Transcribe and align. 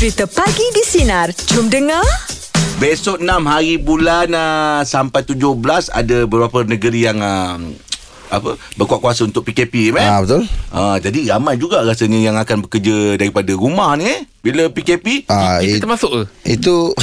Cerita 0.00 0.24
Pagi 0.24 0.64
di 0.72 0.80
Sinar. 0.80 1.28
Jom 1.52 1.68
dengar. 1.68 2.00
Besok 2.80 3.20
6 3.20 3.28
hari 3.44 3.76
bulan 3.76 4.32
uh, 4.32 4.80
sampai 4.80 5.20
17 5.28 5.36
ada 5.92 6.24
beberapa 6.24 6.64
negeri 6.64 7.04
yang 7.04 7.20
uh, 7.20 7.60
apa 8.30 8.50
berkuat 8.74 9.00
kuasa 9.00 9.22
untuk 9.22 9.42
PKP 9.42 9.90
eh? 9.92 9.98
Ah 10.00 10.18
betul. 10.18 10.46
Ah, 10.70 10.96
jadi 10.96 11.30
ramai 11.30 11.54
juga 11.54 11.82
rasanya 11.82 12.18
yang 12.20 12.36
akan 12.36 12.64
bekerja 12.64 13.14
daripada 13.14 13.50
rumah 13.52 13.94
ni 13.94 14.06
eh. 14.06 14.20
Bila 14.40 14.66
PKP 14.66 15.28
Ah 15.28 15.60
Kita 15.60 15.76
it, 15.76 15.80
termasuk 15.80 16.08
ke? 16.08 16.22
itu 16.48 16.96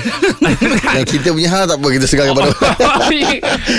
yang 0.96 1.04
kita 1.04 1.28
punya 1.30 1.48
hal 1.50 1.62
tak 1.64 1.76
apa 1.76 1.88
kita 1.90 2.06
segar 2.08 2.24
kepada. 2.26 2.48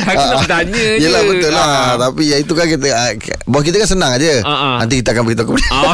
Aku 0.06 0.22
nak 0.22 0.38
bertanya 0.40 0.84
je 0.94 1.02
Yelah 1.02 1.22
betul 1.24 1.50
lah 1.50 1.68
Ah. 1.70 1.94
Tapi 2.00 2.24
ya 2.28 2.38
itu 2.38 2.54
kan 2.54 2.66
kita 2.66 2.86
ah, 2.90 3.10
Buat 3.46 3.64
kita 3.64 3.78
kan 3.78 3.90
senang 3.90 4.12
aja 4.14 4.42
Ah, 4.42 4.54
ah. 4.54 4.76
Nanti 4.80 5.02
kita 5.02 5.10
akan 5.12 5.24
beritahu 5.26 5.48
kepada 5.50 5.66
Ah, 5.72 5.94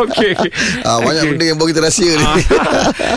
Okey 0.00 0.30
okey. 0.34 0.50
ah, 0.80 0.96
Banyak 0.98 1.12
Okey. 1.20 1.30
benda 1.30 1.44
yang 1.44 1.56
buat 1.56 1.68
kita 1.68 1.80
rahsia 1.82 2.10
ni 2.10 2.24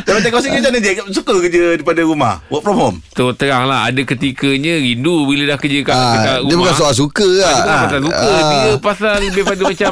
Kalau 0.03 0.19
tengok 0.19 0.39
sini 0.39 0.59
macam 0.59 0.69
mana 0.69 0.79
dia 0.79 0.91
Suka 1.09 1.33
kerja 1.39 1.61
daripada 1.73 2.01
rumah 2.03 2.33
Work 2.49 2.61
from 2.61 2.77
home 2.77 2.97
Tu 3.09 3.23
terang 3.35 3.65
lah 3.65 3.87
Ada 3.87 4.01
ketikanya 4.03 4.73
rindu 4.75 5.23
Bila 5.23 5.43
dah 5.47 5.57
kerja 5.57 5.79
kat, 5.81 5.93
ah, 5.93 6.03
dekat 6.13 6.35
rumah 6.37 6.49
Dia 6.49 6.57
bukan 6.59 6.75
soal 6.75 6.93
suka 7.03 7.27
lah 7.35 7.53
Dia 7.53 7.61
bukan 7.61 7.81
pasal 7.83 7.99
suka 8.01 8.23
Ah. 8.23 8.63
Dia 8.63 8.73
pasal 8.79 9.13
lebih 9.21 9.43
pada 9.43 9.61
macam 9.63 9.91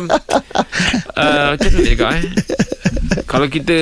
uh, 1.14 1.48
Macam 1.52 1.70
mana 1.70 1.82
cakap 1.86 2.10
eh 2.14 2.24
kalau 3.22 3.48
kita 3.48 3.76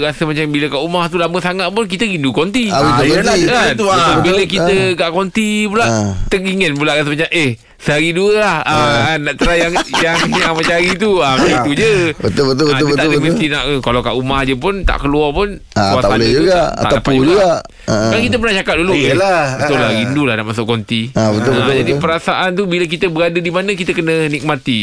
rasa 0.00 0.26
macam 0.26 0.50
bila 0.50 0.66
kat 0.66 0.80
rumah 0.80 1.06
tu 1.06 1.18
lama 1.18 1.38
sangat 1.38 1.70
pun 1.70 1.86
kita 1.86 2.02
rindu 2.02 2.30
konti. 2.30 2.66
Ah, 2.66 2.98
yelah, 2.98 3.22
betul. 3.70 3.86
dia 3.86 3.94
Kan? 3.94 3.94
ah. 3.94 4.18
Bila 4.18 4.42
kita 4.42 4.74
kat 4.94 5.10
konti 5.12 5.48
pula 5.66 5.86
Ah. 5.86 6.10
teringin 6.26 6.74
pula 6.74 6.94
rasa 6.94 7.06
macam 7.06 7.30
eh 7.30 7.54
sehari 7.78 8.10
dua 8.10 8.30
lah 8.36 8.56
ah. 8.60 9.14
nak 9.16 9.34
try 9.34 9.58
yang 9.60 9.70
yang 10.04 10.18
yang 10.28 10.50
macam 10.50 10.74
hari 10.74 10.92
tu 10.94 11.18
ah 11.18 11.34
macam 11.34 11.62
itu 11.64 11.72
je. 11.78 11.92
Betul, 12.12 12.44
betul, 12.48 12.66
Ah, 12.66 12.74
betul, 12.74 12.84
dia 12.84 12.92
tak 12.92 13.06
betul, 13.06 13.08
betul. 13.08 13.22
mesti 13.24 13.44
nak 13.46 13.62
eh, 13.64 13.78
kalau 13.80 14.00
kat 14.00 14.12
rumah 14.12 14.40
je 14.42 14.54
pun 14.54 14.74
tak 14.82 14.98
keluar 14.98 15.30
pun 15.30 15.48
Ah, 15.72 15.94
tak 15.94 16.02
suasana 16.04 16.10
boleh 16.12 16.30
juga. 16.32 16.60
tak 16.68 16.82
Atau 16.84 16.98
pool 17.00 17.22
juga. 17.24 17.50
Ah. 17.86 18.10
Kan 18.10 18.20
kita 18.20 18.36
pernah 18.36 18.54
cakap 18.56 18.74
dulu 18.76 18.92
Eh, 18.92 19.02
yelah. 19.06 19.42
Betul 19.56 19.76
lah 19.76 19.86
Ah. 19.86 19.94
rindu 19.94 20.22
lah 20.22 20.34
nak 20.34 20.46
masuk 20.48 20.64
konti 20.64 21.02
Ah, 21.12 21.30
betul, 21.30 21.52
betul, 21.54 21.74
Jadi 21.76 21.92
betul. 21.92 22.02
perasaan 22.02 22.48
tu 22.52 22.62
Bila 22.64 22.84
kita 22.84 23.06
berada 23.06 23.38
di 23.38 23.48
mana 23.48 23.70
Kita 23.72 23.90
kena 23.90 24.26
nikmati 24.26 24.80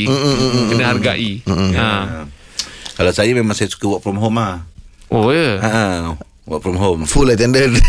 Kena 0.65 0.83
hargai 0.87 1.43
ha. 1.75 1.89
Kalau 2.93 3.11
saya 3.11 3.29
memang 3.29 3.51
saya 3.51 3.67
suka 3.67 3.85
work 3.89 4.01
from 4.01 4.17
home 4.17 4.35
lah 4.35 4.63
Oh 5.07 5.29
ya 5.29 5.59
ha, 5.59 6.15
Work 6.45 6.61
from 6.61 6.77
home 6.77 7.01
Full 7.03 7.25
attendant 7.27 7.73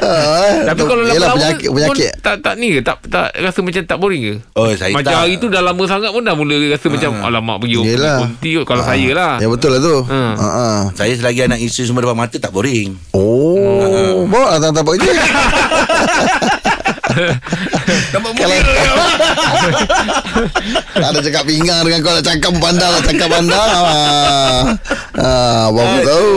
ah, 0.00 0.64
Tapi 0.64 0.80
kalau 0.80 1.04
lama-lama 1.04 1.36
penyakit, 1.36 1.68
penyakit. 1.68 2.12
pun 2.16 2.24
tak 2.24 2.40
tak 2.40 2.54
ni 2.56 2.72
ke 2.72 2.80
tak 2.80 2.96
tak 3.04 3.28
rasa 3.36 3.60
macam 3.60 3.84
tak 3.84 3.98
boring 4.00 4.22
ke? 4.24 4.34
Oh 4.56 4.72
saya 4.72 4.96
macam 4.96 5.04
tak 5.06 5.20
hari 5.20 5.36
tu 5.36 5.52
dah 5.52 5.60
lama 5.60 5.84
sangat 5.84 6.08
pun 6.08 6.24
dah 6.24 6.32
mula 6.32 6.56
rasa 6.72 6.88
macam 6.88 7.12
alamak 7.20 7.60
pergi 7.60 7.76
pergi 7.76 7.92
Yelah. 7.92 8.18
konti 8.18 8.50
kot. 8.56 8.64
kalau 8.64 8.82
saya 8.82 9.08
lah. 9.12 9.32
Ya 9.36 9.48
betul 9.48 9.70
lah 9.70 9.80
tu 9.80 9.96
Ha. 10.04 10.20
ah, 10.32 10.44
ah. 10.44 10.78
Saya 10.92 11.12
selagi 11.12 11.44
anak 11.44 11.60
isteri 11.60 11.84
semua 11.84 12.00
depan 12.00 12.16
mata 12.16 12.36
tak 12.36 12.48
boring 12.50 12.96
Oh 13.12 14.24
Bawa 14.24 14.56
lah 14.56 14.72
tak 14.72 14.80
apa 14.80 14.92
je 14.96 15.12
Nampak 18.10 18.30
Kalau 18.34 18.56
Tak 20.90 21.08
ada 21.10 21.20
cakap 21.20 21.44
pinggang 21.44 21.84
dengan 21.84 22.00
kau 22.00 22.10
nak 22.10 22.24
cakap 22.24 22.50
pandang 22.58 22.90
nak 22.90 23.04
cakap 23.04 23.28
pandang 23.28 24.62
ah. 25.16 25.24
ah, 25.24 25.64
Baru 25.68 25.98
tahu 26.00 26.32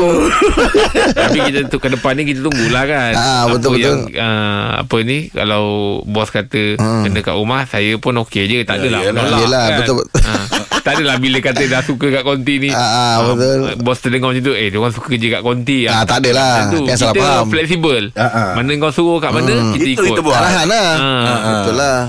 Tapi 1.19 1.37
kita 1.43 1.59
tu 1.67 1.77
ke 1.77 1.89
depan 1.89 2.13
ni 2.13 2.23
kita 2.25 2.39
tunggulah 2.41 2.83
kan. 2.85 3.13
Ah, 3.13 3.39
Apa 3.43 3.55
betul, 3.55 3.71
betul. 3.73 3.83
yang, 3.83 3.99
uh, 4.13 4.67
apa 4.79 4.97
ni 5.01 5.17
kalau 5.29 5.65
bos 6.03 6.29
kata 6.29 6.77
kena 6.77 7.19
kat 7.19 7.33
rumah 7.33 7.63
saya 7.63 7.97
pun 7.97 8.13
okey 8.21 8.43
je 8.45 8.57
tak 8.63 8.79
adalah 8.79 9.01
yelah. 9.03 9.13
menolak 9.13 9.39
Yelah, 9.41 9.63
kan. 9.63 9.77
betul, 9.79 9.95
betul. 9.97 10.21
Ah, 10.23 10.45
tak 10.79 10.91
adalah 10.95 11.15
bila 11.17 11.37
kata 11.39 11.63
dah 11.65 11.81
suka 11.81 12.07
kat 12.09 12.23
konti 12.23 12.53
ni. 12.59 12.69
Ah, 12.69 12.79
ah, 12.79 13.15
betul. 13.27 13.59
Bos 13.77 13.97
terdengar 13.97 14.29
macam 14.29 14.41
tu 14.41 14.53
eh 14.53 14.67
dia 14.67 14.77
orang 14.77 14.93
suka 14.93 15.07
kerja 15.09 15.27
kat 15.29 15.41
konti. 15.41 15.77
Ah, 15.85 16.03
tak 16.03 16.17
adalah. 16.21 16.53
Tu. 16.69 16.79
Kan 16.83 16.95
salah 16.95 17.11
kita 17.11 17.21
faham. 17.21 17.45
fleksibel. 17.47 18.03
Ah, 18.13 18.23
ah. 18.23 18.49
Mana 18.55 18.71
kau 18.77 18.89
suruh 18.89 19.17
kat 19.17 19.31
mana 19.31 19.51
kita 19.73 19.83
Itu 19.85 19.91
ikut. 19.99 20.05
kita 20.07 20.21
buat 20.21 20.37
Arahan 20.37 20.65
lah 20.65 20.89
Ah. 20.97 21.35
Betul 21.59 21.75
lah 21.75 21.99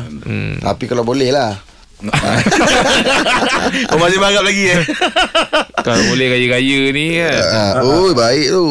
Tapi 0.62 0.84
kalau 0.84 1.03
boleh 1.03 1.31
lah 1.31 1.59
Oh 3.91 3.97
masih 3.98 4.16
berharap 4.16 4.42
lagi 4.42 4.62
eh 4.70 4.81
Kalau 5.86 6.03
boleh 6.06 6.26
gaya-gaya 6.28 6.78
ni 6.91 7.04
kan. 7.16 7.42
ah, 7.48 7.72
Oh 7.82 8.10
baik 8.12 8.47
tu 8.48 8.66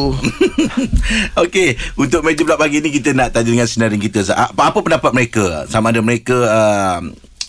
Okey, 1.38 1.74
untuk 1.94 2.20
meja 2.20 2.40
pula 2.40 2.54
pagi 2.54 2.78
ni 2.78 2.90
kita 2.90 3.12
nak 3.12 3.30
tanya 3.30 3.48
dengan 3.48 3.64
senarin 3.64 3.96
kita. 3.96 4.20
Apa 4.28 4.70
apa 4.70 4.78
pendapat 4.80 5.10
mereka? 5.12 5.64
Sama 5.66 5.88
ada 5.88 6.00
mereka 6.00 6.34
uh, 6.34 6.98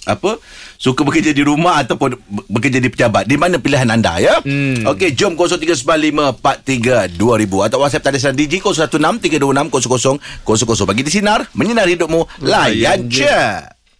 apa? 0.05 0.37
Suka 0.79 1.03
bekerja 1.03 1.31
di 1.31 1.43
rumah 1.43 1.75
ataupun 1.77 2.15
be- 2.15 2.45
bekerja 2.47 2.79
di 2.79 2.87
pejabat. 2.87 3.27
Di 3.27 3.35
mana 3.35 3.59
pilihan 3.59 3.89
anda 3.89 4.15
ya? 4.15 4.39
Hmm. 4.39 4.87
Okey, 4.87 5.11
jom 5.11 5.35
0395432000 5.35 7.67
atau 7.67 7.77
WhatsApp 7.83 8.03
talian 8.05 8.33
Digi 8.33 8.63
0163260000. 8.63 10.87
Bagi 10.87 11.03
di 11.03 11.11
sinar, 11.11 11.51
menyinari 11.51 11.99
hidupmu, 11.99 12.39
layan 12.39 13.11
je. 13.11 13.27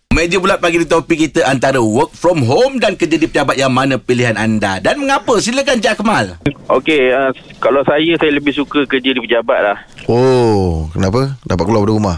Meja 0.10 0.42
bulat 0.42 0.58
pagi 0.58 0.82
ni 0.82 0.90
topik 0.90 1.30
kita 1.30 1.46
antara 1.46 1.78
work 1.78 2.18
from 2.18 2.42
home 2.42 2.82
dan 2.82 2.98
kerja 2.98 3.14
di 3.14 3.30
pejabat 3.30 3.62
yang 3.62 3.70
mana 3.70 4.02
pilihan 4.02 4.34
anda 4.34 4.82
dan 4.82 4.98
mengapa? 4.98 5.38
Silakan 5.38 5.78
Jack 5.78 6.02
Kemal. 6.02 6.34
Okey, 6.66 7.14
uh, 7.14 7.30
kalau 7.62 7.86
saya 7.86 8.18
saya 8.18 8.34
lebih 8.34 8.50
suka 8.50 8.90
kerja 8.90 9.14
di 9.14 9.22
pejabat 9.22 9.60
lah. 9.62 9.78
Oh 10.10 10.90
Kenapa? 10.98 11.38
Dapat 11.46 11.62
keluar 11.62 11.86
dari 11.86 11.94
rumah 11.94 12.18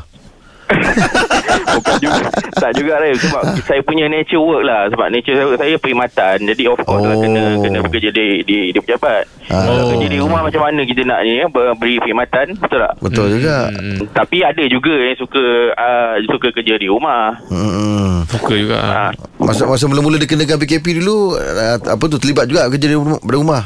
Bukan 1.72 1.96
juga 2.00 2.24
tak 2.54 2.72
juga 2.76 2.94
lah 2.96 3.10
sebab 3.16 3.42
saya 3.64 3.82
punya 3.82 4.06
nature 4.06 4.40
work 4.40 4.64
lah 4.64 4.88
sebab 4.88 5.08
nature 5.08 5.34
saya, 5.34 5.48
saya 5.56 5.76
perkhidmatan. 5.78 6.38
Jadi 6.46 6.64
of 6.68 6.80
course 6.82 7.02
lah 7.02 7.10
Oh. 7.12 7.22
kena 7.22 7.44
kena 7.60 7.80
bekerja 7.82 8.10
di 8.10 8.44
di, 8.44 8.58
di 8.70 8.80
pejabat. 8.80 9.24
Kalau 9.46 9.72
Oh. 9.74 9.90
kerja 9.92 10.08
di 10.08 10.18
rumah 10.18 10.42
macam 10.42 10.62
mana 10.62 10.82
kita 10.84 11.02
nak 11.04 11.20
ni 11.22 11.38
ya, 11.38 11.46
ber- 11.48 11.76
beri 11.76 11.96
perkhidmatan, 11.98 12.46
betul 12.58 12.80
tak? 12.80 12.94
Betul 13.00 13.26
juga 13.34 13.58
Hmm. 13.72 13.98
Tapi 14.12 14.38
ada 14.42 14.64
juga 14.66 14.94
yang 14.94 15.18
suka 15.18 15.44
uh, 15.74 16.14
suka 16.26 16.48
kerja 16.52 16.76
di 16.76 16.88
rumah. 16.88 17.36
Hmm. 17.48 18.24
Suka 18.28 18.54
juga. 18.54 18.78
Ah. 18.78 19.12
Masa 19.38 19.66
masa 19.66 19.86
mula-mula 19.86 20.18
dikenakan 20.18 20.60
PKP 20.60 21.00
dulu 21.00 21.36
ah, 21.36 21.78
apa 21.78 22.04
tu 22.06 22.18
terlibat 22.18 22.46
juga 22.46 22.68
kerja 22.68 22.94
rumah, 22.94 23.20
dari 23.20 23.38
rumah. 23.38 23.64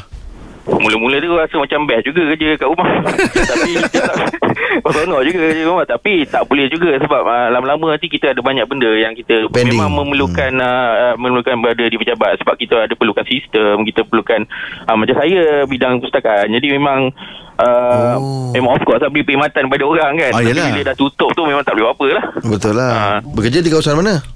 Mula-mula 0.66 1.16
tu 1.16 1.30
rasa 1.32 1.54
macam 1.56 1.86
best 1.86 2.04
juga 2.04 2.20
kerja 2.28 2.58
kat 2.58 2.66
rumah. 2.66 2.90
Tapi 3.50 3.70
tak 3.86 4.14
Seronok 4.86 5.22
juga 5.22 5.38
kerja 5.40 5.56
kat 5.56 5.68
rumah 5.68 5.86
Tapi 5.86 6.12
tak 6.24 6.42
boleh 6.44 6.66
juga 6.66 6.90
Sebab 6.98 7.22
uh, 7.22 7.48
lama-lama 7.50 7.86
nanti 7.92 8.06
kita 8.06 8.30
ada 8.30 8.40
banyak 8.40 8.66
benda 8.66 8.88
Yang 8.88 9.22
kita 9.22 9.34
Pending. 9.48 9.74
memang 9.74 9.90
memerlukan 9.94 10.52
uh, 10.56 11.14
Memerlukan 11.16 11.56
berada 11.58 11.84
di 11.84 11.96
pejabat 11.96 12.38
Sebab 12.38 12.54
kita 12.54 12.76
ada 12.82 12.92
perlukan 12.92 13.24
sistem 13.24 13.82
Kita 13.82 14.02
perlukan 14.02 14.44
uh, 14.84 14.96
Macam 14.96 15.14
saya 15.16 15.64
bidang 15.64 15.98
pustakaan 15.98 16.50
Jadi 16.50 16.66
memang 16.70 17.10
uh, 17.56 18.14
Oh. 18.16 18.52
Memang 18.52 18.76
of 18.76 18.82
course 18.82 19.00
lah 19.00 19.08
Beri 19.08 19.24
perkhidmatan 19.24 19.66
pada 19.66 19.84
orang 19.84 20.12
kan 20.14 20.30
Ah, 20.30 20.40
Tapi 20.40 20.52
bila 20.52 20.82
dah 20.84 20.96
tutup 20.96 21.30
tu 21.32 21.42
Memang 21.42 21.62
tak 21.62 21.74
boleh 21.74 21.84
buat 21.86 21.94
apa 21.94 22.06
lah 22.12 22.24
Betul 22.44 22.74
lah. 22.76 22.90
Ah. 22.92 23.18
Bekerja 23.24 23.58
di 23.60 23.70
kawasan 23.70 23.96
mana? 23.96 24.35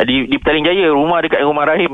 Di, 0.00 0.26
di 0.26 0.36
Petaling 0.36 0.64
Jaya 0.64 0.88
Rumah 0.90 1.18
dekat 1.20 1.40
rumah 1.42 1.64
Rahim 1.64 1.92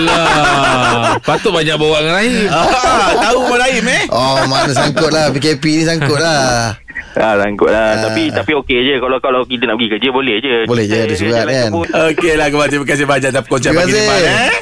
Lah. 0.00 1.16
Patut 1.20 1.50
banyak 1.50 1.72
bawa 1.74 1.96
dengan 2.00 2.14
Rahim. 2.14 2.34
Ah, 2.50 3.08
tahu 3.22 3.38
Mak 3.46 3.58
Rahim 3.58 3.84
eh? 3.86 4.02
Oh, 4.08 4.44
mana 4.44 4.70
sangkut 4.70 5.08
lah 5.08 5.30
PKP 5.30 5.64
ni 5.72 5.84
sangkut 5.84 6.18
lah. 6.18 6.76
Ah, 7.16 7.34
sangkut 7.36 7.70
lah. 7.70 7.96
Ah. 7.96 8.02
Tapi 8.04 8.28
tapi 8.28 8.52
okey 8.56 8.78
je 8.82 8.94
kalau 8.98 9.16
kalau 9.18 9.40
kita 9.42 9.64
nak 9.64 9.76
pergi 9.76 9.90
kerja 9.90 10.08
boleh 10.10 10.36
je. 10.38 10.54
Boleh 10.64 10.84
je, 10.84 10.98
ada 10.98 11.14
surat 11.14 11.44
kan. 11.44 11.70
Okey 12.12 12.32
lah 12.34 12.46
Kemal 12.48 12.68
Terima 12.68 12.84
kasih 12.84 13.04
banyak 13.04 13.30
Atas 13.30 13.44
Terima 13.46 13.80
pagi 13.80 13.90
ni 13.90 13.96
kasih. 13.96 14.04
Mal 14.04 14.22
eh? 14.22 14.56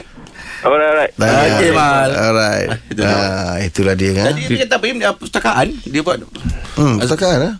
Alright, 0.58 0.88
alright. 0.88 1.12
Dah. 1.14 1.30
Okey, 1.48 1.70
Mal. 1.70 2.08
Alright. 2.10 2.68
Ah, 2.98 3.54
itulah 3.60 3.94
dia 3.94 4.10
kan. 4.12 4.32
Jadi 4.32 4.42
dia 4.48 4.66
kata 4.66 4.74
apa? 4.76 4.86
Dia 4.88 5.10
Pustakaan 5.12 5.66
Dia 5.84 6.00
buat 6.02 6.18
Hmm, 6.74 6.94
pustakaan 6.98 7.38
lah. 7.40 7.54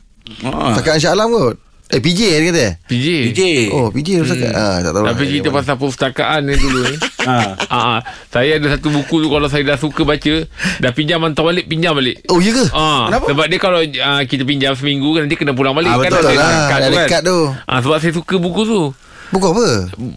ah. 0.44 0.70
Pustakaan 0.70 0.98
Shah 0.98 1.12
Alam 1.12 1.30
kot. 1.30 1.56
Eh, 1.88 1.98
PJ 1.98 2.20
dia 2.20 2.46
kata. 2.46 2.66
PJ. 2.84 3.06
DJ 3.26 3.40
Oh, 3.70 3.88
PJ 3.88 4.20
pustakaan. 4.20 4.52
Ah, 4.52 4.76
tak 4.78 4.92
tahu. 4.92 5.04
Tapi 5.04 5.18
lah. 5.18 5.28
cerita 5.30 5.48
pasal 5.48 5.74
perpustakaan 5.74 6.40
ni 6.44 6.54
dulu 6.54 6.80
ni. 6.84 6.96
ah. 7.24 7.56
Ah, 7.64 7.80
ah. 7.96 8.00
saya 8.28 8.56
ada 8.56 8.76
satu 8.76 8.88
buku 8.90 9.18
tu 9.18 9.28
kalau 9.28 9.46
saya 9.46 9.64
dah 9.64 9.74
suka 9.74 10.04
baca, 10.04 10.34
dah 10.78 10.92
pinjam 10.92 11.16
hantar 11.18 11.42
balik, 11.42 11.64
pinjam 11.64 11.92
balik. 11.92 12.20
Oh, 12.26 12.36
ya 12.38 12.52
ke? 12.52 12.64
Ah, 12.70 13.08
Kenapa? 13.08 13.26
sebab 13.26 13.44
dia 13.46 13.58
kalau 13.58 13.80
uh, 13.80 14.22
kita 14.22 14.44
pinjam 14.44 14.72
seminggu 14.72 15.08
kan 15.10 15.24
nanti 15.24 15.34
kena 15.34 15.50
pulang 15.50 15.72
balik 15.72 15.88
Ah, 15.88 15.96
kan 15.96 16.12
betul 16.12 16.20
ada 16.20 16.32
lah. 16.34 16.66
kad 16.66 16.78
Ada 16.78 16.86
tu 16.86 17.00
kan. 17.06 17.20
tu. 17.22 17.38
Ah, 17.64 17.78
sebab 17.80 17.96
saya 17.98 18.12
suka 18.12 18.34
buku 18.36 18.62
tu. 18.62 18.80
Buku 19.28 19.46
apa? 19.46 19.66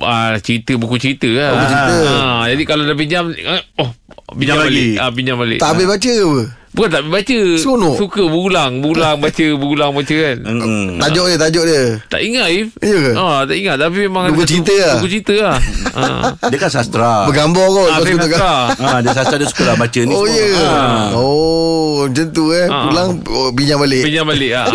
Ah, 0.01 0.31
cerita 0.37 0.75
buku 0.75 0.95
cerita 0.97 1.27
lah. 1.29 1.47
Oh, 1.47 1.55
buku 1.55 1.67
cerita. 1.69 1.95
Ah, 2.05 2.43
jadi 2.47 2.63
kalau 2.65 2.83
dah 2.83 2.95
pinjam 2.95 3.23
eh, 3.29 3.63
oh 3.77 3.89
pinjam 4.29 4.35
Pinjam 4.35 4.55
balik. 4.61 4.75
lagi. 4.75 4.87
Ah, 4.97 5.09
pinjam 5.09 5.35
balik. 5.37 5.57
Tak 5.57 5.69
habis 5.69 5.85
baca 5.85 5.99
ke 6.09 6.19
apa? 6.21 6.43
Bukan 6.71 6.87
tak 6.89 7.03
baca 7.05 7.39
Seronok. 7.53 7.95
Suka 7.95 8.23
berulang 8.23 8.79
Berulang 8.79 9.19
baca 9.23 9.45
Berulang 9.53 9.91
baca 9.91 10.15
kan 10.15 10.37
Mm-mm. 10.39 10.97
Tajuk 10.97 11.25
dia 11.25 11.37
Tajuk 11.37 11.63
dia 11.65 11.83
Tak 12.05 12.21
ingat 12.21 12.47
If 12.49 12.67
Ya 12.79 12.95
ke? 12.97 13.11
Ah, 13.13 13.39
Tak 13.43 13.55
ingat 13.55 13.75
Tapi 13.77 13.97
memang 14.01 14.23
Buku 14.29 14.43
cerita 14.45 14.71
lah. 14.73 14.95
Buku 14.95 15.07
cerita 15.09 15.33
lah 15.37 15.57
ah. 15.99 16.31
Dia 16.43 16.57
kan 16.57 16.69
sastra. 16.69 17.25
Bergambar 17.25 17.67
kot 17.67 17.85
Ah, 17.85 17.99
suka 17.99 18.15
tak- 18.15 18.31
sastra. 18.31 18.53
Ha, 18.79 18.97
dia 18.99 19.11
sastra 19.11 19.35
dia 19.35 19.47
suka 19.47 19.63
lah 19.65 19.75
baca 19.75 19.99
ni 19.99 20.13
Oh 20.13 20.23
ya 20.25 20.47
Ha. 20.53 20.79
Oh 21.11 22.07
Macam 22.07 22.25
tu 22.29 22.43
eh 22.51 22.65
Ah. 22.65 22.87
Pulang 22.87 23.09
oh, 23.25 23.49
Pinjam 23.51 23.77
balik 23.77 24.01
Pinjam 24.01 24.23
balik 24.23 24.51
ah. 24.53 24.67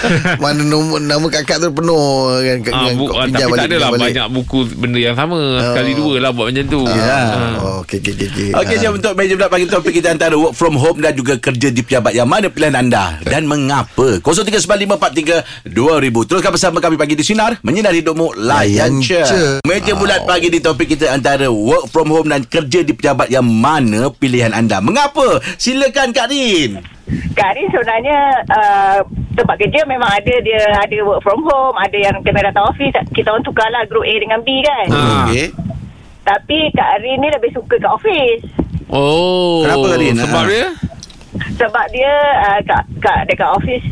Mana 0.42 0.62
nombor, 0.62 0.98
nama 0.98 1.26
kakak 1.28 1.58
tu 1.58 1.68
penuh 1.70 2.00
kan 2.38 2.56
dengan 2.64 2.92
bu, 2.94 3.04
pinjam 3.06 3.20
tapi 3.20 3.32
tak 3.34 3.48
balik, 3.50 3.66
adalah 3.66 3.68
pinjam 3.68 3.92
balik. 3.92 4.04
banyak 4.08 4.26
buku 4.30 4.58
benda 4.72 4.98
yang 4.98 5.14
sama 5.14 5.40
Sekali 5.62 5.92
dua 5.92 6.14
lah 6.18 6.30
buat 6.30 6.46
macam 6.48 6.64
tu 6.66 6.82
Ya. 6.88 7.20
Ah. 7.28 7.52
Oh, 7.58 7.76
okey 7.82 7.98
okey 7.98 8.12
okey. 8.14 8.26
okey. 8.26 8.48
Okey, 8.54 8.74
Ah. 8.74 8.80
jom 8.80 8.92
untuk 8.94 9.12
meja 9.12 9.34
bulat 9.34 9.50
pagi 9.50 9.66
topik 9.66 9.92
kita 9.92 10.08
antara 10.10 10.34
work 10.34 10.54
from 10.54 10.74
home 10.74 10.98
dan 10.98 11.12
juga 11.12 11.36
kerja 11.42 11.68
di 11.68 11.82
pejabat. 11.82 12.14
Yang 12.14 12.28
mana 12.30 12.46
pilihan 12.46 12.76
anda 12.78 13.18
dan 13.20 13.44
mengapa? 13.44 14.22
0395432000. 14.22 15.66
Teruskan 16.30 16.52
bersama 16.54 16.78
kami 16.78 16.94
pagi 16.94 17.18
di 17.18 17.26
Sinar. 17.26 17.58
Menyinari 17.60 17.98
hidupmu. 17.98 18.38
Layan 18.38 18.62
Layan 18.62 19.02
je. 19.02 19.22
Meja 19.62 19.92
bulat 19.92 20.22
pagi 20.22 20.46
di 20.46 20.58
topik 20.58 20.86
kita 20.88 21.10
antara 21.10 21.50
work 21.50 21.88
from 21.88 22.08
home 22.08 22.30
dan 22.30 22.46
kerja 22.46 22.80
di 22.80 22.94
pejabat. 22.94 23.26
Yang 23.26 23.46
mana 23.48 24.00
pilihan 24.08 24.54
anda? 24.54 24.78
Mengapa? 24.78 25.42
Silakan 25.56 26.14
Kak 26.14 26.30
Rin. 26.30 26.78
Kak 27.34 27.50
Rin 27.52 27.66
sebenarnya 27.68 28.18
uh, 28.48 28.98
tempat 29.34 29.56
kerja 29.58 29.82
memang 29.84 30.08
ada 30.08 30.34
dia 30.40 30.62
ada 30.78 30.96
work 31.02 31.20
from 31.20 31.42
home, 31.42 31.74
ada 31.74 31.98
yang 31.98 32.14
kena 32.22 32.46
datang 32.46 32.70
office. 32.70 32.94
Kita 33.10 33.34
orang 33.34 33.42
tukarlah 33.42 33.82
group 33.90 34.06
A 34.06 34.14
dengan 34.14 34.40
B 34.40 34.62
kan. 34.62 34.86
Ah. 34.88 35.26
Okey. 35.26 35.50
Tapi 36.22 36.58
Kak 36.70 37.02
Rin 37.02 37.18
ni 37.18 37.28
lebih 37.28 37.50
suka 37.50 37.76
kat 37.76 37.90
office. 37.90 38.42
Oh 38.92 39.64
Kenapa, 39.64 39.96
Rin? 39.96 40.14
Sebab 40.14 40.44
Ah. 40.44 40.48
dia 40.48 40.66
Sebab 41.58 41.84
dia 41.92 42.12
uh, 42.48 42.60
kat, 42.64 42.82
kat 43.00 43.20
dekat 43.28 43.48
office 43.52 43.86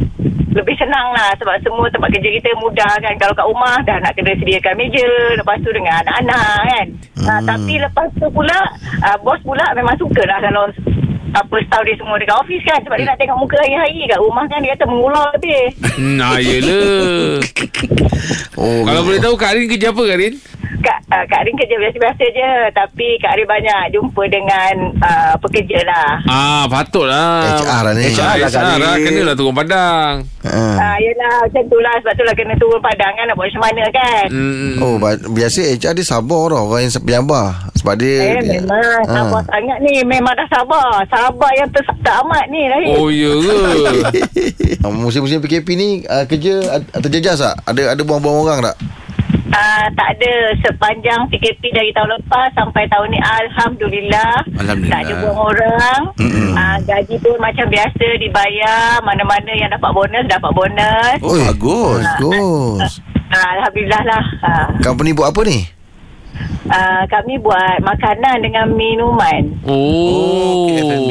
lebih 0.50 0.74
senang 0.74 1.14
lah 1.14 1.30
sebab 1.38 1.62
semua 1.62 1.86
tempat 1.94 2.10
kerja 2.10 2.30
kita 2.42 2.50
mudah 2.58 2.92
kan. 2.98 3.14
Kalau 3.18 3.34
kat 3.34 3.46
rumah 3.46 3.78
dah 3.86 3.96
nak 4.02 4.12
kena 4.18 4.34
sediakan 4.34 4.74
meja 4.74 5.06
lepas 5.38 5.56
tu 5.62 5.70
dengan 5.70 6.02
anak-anak 6.02 6.48
kan. 6.66 6.86
Hmm. 7.20 7.28
uh, 7.28 7.40
tapi 7.46 7.74
lepas 7.78 8.08
tu 8.18 8.26
pula 8.34 8.58
uh, 9.06 9.16
bos 9.22 9.38
pula 9.46 9.66
memang 9.78 9.94
suka 10.00 10.22
lah 10.26 10.42
kalau 10.42 10.66
apa 11.30 11.54
staff 11.62 11.86
dia 11.86 11.94
semua 11.94 12.18
dekat 12.18 12.36
office 12.36 12.64
kan. 12.66 12.80
Sebab 12.82 12.96
dia 12.98 13.06
nak 13.06 13.18
tengok 13.22 13.38
muka 13.38 13.56
hari-hari 13.62 14.10
kat 14.10 14.18
rumah 14.18 14.44
kan 14.50 14.58
dia 14.58 14.74
kata 14.74 14.84
mengular 14.90 15.26
lebih. 15.38 15.64
Nah 16.18 16.36
yelah. 16.42 17.38
Oh, 18.60 18.84
Kalau 18.84 19.08
boleh 19.08 19.16
tahu 19.24 19.40
Kak 19.40 19.56
Rin 19.56 19.64
kerja 19.72 19.88
apa 19.88 20.02
Kak 20.04 20.18
Rin? 20.20 20.34
Kak, 20.36 20.59
uh, 21.10 21.24
Kak 21.24 21.42
Rin 21.42 21.54
kerja 21.54 21.76
biasa-biasa 21.76 22.24
je 22.24 22.50
Tapi 22.72 23.06
Kak 23.18 23.34
Rin 23.34 23.44
banyak 23.44 23.82
jumpa 23.90 24.22
dengan 24.26 24.72
uh, 24.96 25.34
pekerja 25.36 25.78
lah 25.82 26.10
Ah 26.24 26.62
patutlah 26.66 27.60
HR 27.60 27.80
lah 27.82 27.92
ni. 27.92 28.04
HR 28.08 28.24
lah, 28.36 28.48
Kak 28.48 28.62
Rin. 28.62 28.80
lah 28.80 28.94
Kena 28.96 29.20
lah 29.22 29.34
turun 29.34 29.52
padang 29.52 30.14
Ha. 30.40 30.56
uh, 30.56 30.96
Yelah 30.96 31.36
macam 31.42 31.62
tu 31.66 31.78
lah 31.78 31.94
Sebab 31.98 32.12
tu 32.14 32.22
lah 32.22 32.32
kena 32.32 32.54
turun 32.56 32.80
padang 32.80 33.12
kan 33.12 33.24
Nak 33.24 33.34
buat 33.34 33.46
macam 33.46 33.62
mana 33.62 33.84
kan 33.90 34.24
hmm. 34.26 34.74
Oh, 34.80 34.96
biasa 35.28 35.58
HR 35.70 35.92
dia 35.92 36.06
sabar 36.06 36.42
tau 36.46 36.64
orang 36.64 36.80
yang 36.82 36.92
penyabar. 36.96 37.46
Sebab 37.74 37.94
dia 37.94 38.16
Eh 38.16 38.40
dia- 38.40 38.56
memang 38.58 38.80
Ah. 39.02 39.20
Sabar 39.20 39.40
sangat 39.44 39.78
ni 39.80 40.00
Memang 40.00 40.32
dah 40.32 40.48
sabar 40.48 40.88
Sabar 41.06 41.50
yang 41.52 41.68
ter, 41.68 41.82
teramat 42.00 42.44
ni 42.48 42.64
Rahim 42.66 42.94
Oh 42.94 43.08
ya 43.08 43.30
ke? 43.34 43.56
Ah, 44.80 44.88
Musim-musim 44.88 45.40
PKP 45.40 45.68
ni 45.72 45.88
uh, 46.04 46.24
kerja 46.24 46.54
uh, 46.70 46.80
terjejas 46.96 47.36
tak? 47.38 47.60
Ada 47.66 47.92
ada 47.92 48.02
buang-buang 48.02 48.38
orang 48.42 48.58
tak? 48.62 48.76
Uh, 49.50 49.86
Tak 49.92 50.08
ada. 50.14 50.34
Sepanjang 50.60 51.26
PKP 51.28 51.62
dari 51.70 51.90
tahun 51.90 52.16
lepas 52.16 52.50
Sampai 52.52 52.86
tahun 52.86 53.10
ni 53.10 53.20
Alhamdulillah. 53.20 54.34
Alhamdulillah. 54.56 54.92
Tak 54.92 55.00
ada 55.04 55.14
buang 55.20 55.40
orang. 55.50 56.00
Uh, 56.50 56.76
Gaji 56.82 57.16
pun 57.18 57.36
macam 57.38 57.66
biasa 57.66 58.04
Dibayar. 58.16 58.98
Mana-mana 59.02 59.52
yang 59.52 59.70
dapat 59.70 59.90
bonus 59.90 60.24
Dapat 60.26 60.50
bonus. 60.50 61.18
Oh, 61.20 61.34
bagus. 61.36 62.04
Bagus. 62.16 62.92
uh, 63.30 63.50
Alhamdulillah 63.58 64.02
lah. 64.04 64.24
Uh, 64.40 64.66
Company 64.80 65.10
buat 65.12 65.30
apa 65.30 65.40
ni? 65.44 65.58
uh, 66.66 67.02
Kami 67.06 67.34
buat 67.38 67.78
makanan 67.82 68.36
dengan 68.40 68.66
minuman. 68.72 69.42
Oh, 69.66 70.66
okey, 70.66 70.82
F&B, 70.82 71.10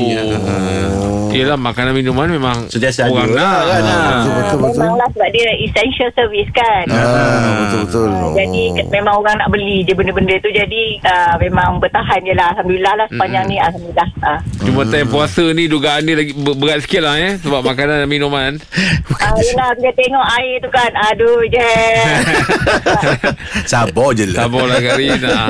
ah. 1.30 1.36
Yelah 1.36 1.58
makanan 1.58 1.94
minuman 1.94 2.28
memang 2.28 2.58
Sentiasa 2.68 3.00
ada 3.04 3.12
orang 3.12 3.30
lah, 3.30 3.42
nak 3.52 3.62
kan, 3.64 3.82
ah. 3.82 3.94
Betul, 3.94 4.32
betul, 4.32 4.40
Ah, 4.50 4.58
betul. 4.60 4.80
Memanglah 4.80 5.08
sebab 5.10 5.30
dia 5.30 5.48
essential 5.60 6.10
service 6.12 6.50
kan 6.52 6.84
Ah, 6.86 7.58
betul 7.60 7.80
betul. 7.84 8.10
Ah, 8.10 8.32
Jadi 8.36 8.64
ke- 8.74 8.88
memang 8.90 9.14
orang 9.16 9.36
nak 9.36 9.50
beli 9.50 9.78
je 9.82 9.94
benda-benda 9.94 10.36
tu 10.38 10.50
Jadi 10.50 10.84
uh, 11.02 11.36
memang 11.38 11.78
bertahan 11.78 12.20
je 12.20 12.34
lah 12.34 12.52
Alhamdulillah 12.52 12.94
lah 12.96 13.08
sepanjang 13.08 13.46
ni 13.46 13.58
Alhamdulillah 13.58 14.10
uh. 14.22 14.40
Cuma 14.60 14.82
time 14.84 15.08
puasa 15.08 15.44
ni 15.50 15.66
dugaan 15.66 16.02
dia 16.02 16.16
lagi 16.16 16.34
ber- 16.34 16.56
berat 16.56 16.82
sikit 16.82 17.02
lah 17.02 17.16
eh 17.16 17.38
Sebab 17.38 17.62
makanan 17.62 17.96
dan 17.98 18.10
minuman 18.10 18.52
Ah, 19.16 19.36
yelah 19.38 19.70
dia 19.76 19.92
tengok 19.94 20.26
air 20.34 20.56
tu 20.58 20.70
kan 20.70 20.92
Aduh 21.06 21.42
je 21.46 21.70
Sabar 23.66 24.10
je 24.12 24.26
lah. 24.26 24.46
Sabarlah 24.46 24.80
Kak 24.80 24.96
Rin 24.96 25.22
ah. 25.24 25.50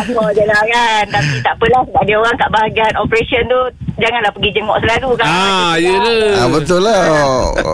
Apa 0.00 0.22
je 0.30 0.44
lah 0.44 0.62
kan 0.64 1.04
Tapi 1.08 1.34
tak 1.40 1.54
apalah 1.54 1.82
Sebab 1.84 2.02
dia 2.02 2.16
orang 2.16 2.36
kat 2.36 2.48
bahagian 2.50 2.92
operation 2.96 3.42
tu 3.46 3.60
Janganlah 4.00 4.32
pergi 4.32 4.50
jenguk 4.50 4.76
selalu 4.80 5.08
kan 5.14 5.24
Ah, 5.24 5.36
Macam 5.36 5.76
tu 5.76 5.84
yelah. 5.84 6.16
lah. 6.16 6.32
Ah, 6.34 6.48
betul 6.48 6.80
lah. 6.80 7.00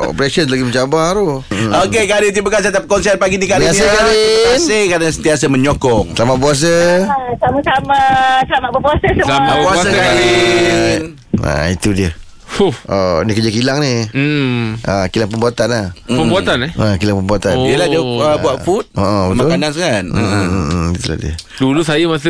Operation 0.06 0.44
lagi 0.46 0.64
mencabar 0.64 1.14
tu. 1.14 1.26
Okey, 1.56 2.02
Kak 2.04 2.18
Rin. 2.20 2.30
Terima 2.30 2.50
kasih 2.50 2.68
atas 2.68 2.82
perkongsian 2.82 3.16
pagi 3.16 3.36
ni, 3.36 3.46
Kak 3.46 3.56
Rin. 3.56 3.64
Terima 3.64 3.72
kasih, 3.72 3.86
ya. 3.86 3.92
Kak 3.92 4.04
Rin. 4.04 4.18
Terima 4.18 4.50
kasih 4.52 4.80
kerana 4.88 5.08
sentiasa 5.08 5.44
menyokong. 5.46 6.06
Selamat 6.12 6.36
puasa. 6.36 6.74
Ah, 7.06 7.30
Sama-sama 7.38 7.98
Selamat 8.44 8.70
berpuasa 8.72 9.06
semua 9.08 9.24
Selamat 9.24 9.56
Puasa, 9.62 9.88
Kak 9.88 10.12
Rin. 10.12 11.00
Nah, 11.32 11.64
itu 11.68 11.88
dia. 11.92 12.10
Oh, 12.58 13.20
ni 13.20 13.32
kerja 13.32 13.50
kilang 13.50 13.78
ni. 13.78 14.08
Hmm. 14.08 14.80
Ah, 14.82 15.06
kilang 15.06 15.28
pembuatan 15.28 15.66
lah. 15.66 15.86
Pembuatan 16.02 16.56
eh 16.62 16.72
Ah, 16.74 16.96
kilang 16.96 17.20
pembuatan. 17.20 17.52
Oh. 17.54 17.66
Yelah 17.66 17.86
dia 17.86 18.00
uh, 18.00 18.36
buat 18.36 18.62
food, 18.62 18.88
Oh, 18.92 19.30
betul. 19.30 19.44
makanan 19.44 19.70
kan. 19.70 20.04
Hmm, 20.06 20.24
hmm, 20.24 20.64
hmm, 20.66 20.88
itulah 20.94 21.18
dia. 21.18 21.34
Dulu 21.56 21.80
saya 21.80 22.04
masa 22.04 22.28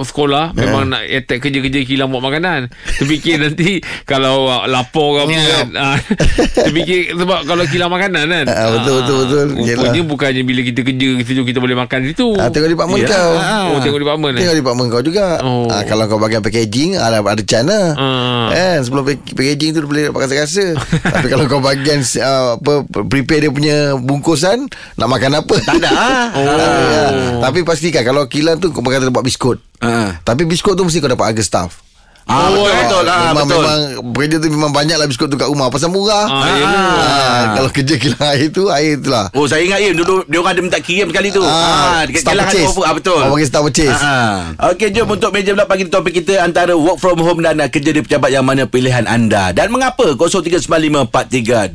sekolah 0.00 0.54
Memang 0.54 0.86
nak 0.86 1.02
attack 1.02 1.42
kerja-kerja 1.42 1.82
kilang 1.82 2.08
buat 2.08 2.22
makanan 2.22 2.70
Terfikir 2.94 3.40
nanti 3.42 3.82
Kalau 4.04 4.46
uh, 4.46 4.70
lapar 4.70 5.02
ke 5.02 5.18
apa 5.20 5.34
kan 5.50 5.68
ah, 5.74 5.96
Terfikir 6.64 7.10
sebab 7.12 7.42
kalau 7.42 7.66
kilang 7.66 7.90
makanan 7.90 8.30
kan 8.30 8.46
Ah, 8.46 8.70
betul, 8.72 9.02
betul, 9.02 9.18
betul. 9.20 9.46
Rupanya 9.66 10.02
bukannya 10.06 10.42
bila 10.42 10.60
kita 10.62 10.80
kerja 10.80 11.06
Situ 11.22 11.42
kita 11.42 11.58
boleh 11.58 11.74
makan 11.74 12.06
situ 12.06 12.38
Ah, 12.38 12.46
tengok 12.48 12.70
department 12.70 13.02
Yelah. 13.02 13.18
kau. 13.18 13.32
Ah. 13.36 13.62
Oh 13.68 13.78
tengok 13.80 13.98
department 13.98 14.32
eh 14.32 14.40
Tengok 14.40 14.56
department 14.56 14.88
kau 14.88 15.02
juga. 15.02 15.26
Oh. 15.42 15.66
Ah, 15.66 15.82
kalau 15.82 16.04
kau 16.06 16.18
bagian 16.18 16.40
packaging 16.40 16.94
ada 16.94 17.18
ada 17.20 17.42
can 17.42 17.66
lah. 17.66 17.86
Ah. 17.94 18.46
Kan 18.48 18.78
sebelum 18.80 19.02
pack- 19.04 19.19
packaging 19.22 19.70
tu 19.76 19.84
boleh 19.86 20.08
dapat 20.08 20.26
rasa-rasa. 20.26 20.76
Tapi 21.14 21.26
kalau 21.28 21.44
kau 21.46 21.62
bagian 21.62 22.00
uh, 22.20 22.56
apa 22.56 22.86
prepare 23.08 23.48
dia 23.48 23.52
punya 23.52 23.76
bungkusan 23.98 24.68
nak 24.96 25.08
makan 25.08 25.40
apa? 25.44 25.54
Tak 25.62 25.76
ada. 25.80 25.90
Oh. 26.40 27.42
Tapi 27.42 27.66
pastikan 27.66 28.06
kalau 28.06 28.24
kilang 28.30 28.56
tu 28.62 28.70
kau 28.72 28.80
kata 28.80 29.12
buat 29.12 29.26
biskut. 29.26 29.58
Ah. 29.82 30.16
Tapi 30.22 30.46
biskut 30.46 30.78
tu 30.78 30.86
mesti 30.86 31.02
kau 31.02 31.10
dapat 31.10 31.34
harga 31.34 31.42
staff. 31.42 31.89
Ah, 32.30 32.46
betul, 32.48 32.62
eh. 32.64 32.78
betul. 32.80 33.02
Lah, 33.02 33.18
memang, 33.28 33.44
betul. 33.44 33.60
memang 33.60 33.80
Pekerja 34.12 34.36
tu 34.36 34.48
memang 34.48 34.70
banyak 34.70 34.94
lah 34.94 35.06
biskut 35.06 35.26
tu 35.26 35.34
kat 35.34 35.46
rumah. 35.46 35.66
Pasal 35.66 35.88
murah. 35.88 36.24
Ah, 36.24 36.46
yelah. 36.52 36.92
Ah, 36.94 37.42
Kalau 37.56 37.70
kerja 37.70 37.94
kilang 37.96 38.22
air 38.28 38.48
tu 38.48 38.68
Air 38.68 38.94
tu 38.96 39.08
lah. 39.08 39.26
Oh 39.32 39.44
saya 39.44 39.62
ingat 39.62 39.80
ya 39.80 39.90
Dulu 39.90 40.22
dia 40.24 40.38
orang 40.38 40.52
ada 40.52 40.60
minta 40.60 40.78
kirim 40.78 41.08
sekali 41.08 41.28
tu. 41.28 41.40
Ah, 41.40 42.04
dekat 42.04 42.20
staff 42.20 42.32
Kelang 42.32 42.46
ada 42.46 42.52
purchase. 42.52 42.70
offer. 42.70 42.84
Ah, 42.84 42.94
Betul. 42.94 43.18
Oh, 43.18 43.32
bagi 43.32 43.46
staff 43.46 43.62
purchase. 43.62 43.98
ah. 43.98 44.36
Okey 44.68 44.88
jom 44.90 45.08
untuk 45.08 45.30
meja 45.30 45.50
pula 45.50 45.64
pagi 45.64 45.84
topik 45.84 46.12
kita 46.14 46.38
Antara 46.40 46.72
work 46.72 46.96
from 46.96 47.18
home 47.18 47.40
dan 47.40 47.56
uh, 47.56 47.66
kerja 47.66 47.90
di 47.90 48.00
pejabat 48.00 48.30
Yang 48.30 48.44
mana 48.44 48.62
pilihan 48.64 49.04
anda. 49.04 49.50
Dan 49.50 49.68
mengapa? 49.70 50.14
0395432000 50.14 51.74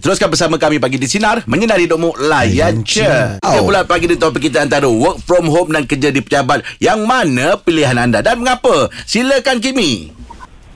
Teruskan 0.00 0.28
bersama 0.28 0.56
kami 0.56 0.76
pagi 0.76 0.96
di 0.96 1.06
Sinar 1.06 1.46
Menyinari 1.46 1.86
hidupmu 1.86 2.18
Layan 2.20 2.82
je. 2.82 3.06
Kita 3.06 3.40
Oh. 3.54 3.64
pula 3.64 3.84
pagi 3.84 4.04
ni 4.04 4.16
topik 4.16 4.42
kita 4.42 4.60
Antara 4.60 4.84
work 4.84 5.22
from 5.22 5.46
home 5.46 5.70
dan 5.70 5.84
kerja 5.84 6.10
di 6.10 6.18
pejabat 6.18 6.60
Yang 6.76 7.00
mana 7.02 7.46
pilihan 7.56 7.96
anda. 7.96 8.18
Dan 8.18 8.40
mengapa? 8.40 8.90
Silakan 9.04 9.58
Kimi 9.58 9.93